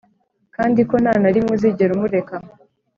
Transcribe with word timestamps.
kandi 0.55 0.79
ko 0.89 0.95
nta 1.03 1.13
na 1.21 1.29
rimwe 1.33 1.51
uzigera 1.55 1.91
umureka 1.97 2.35